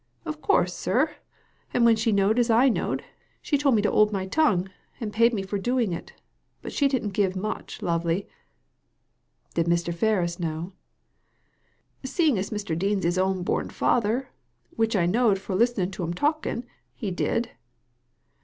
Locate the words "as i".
2.39-2.69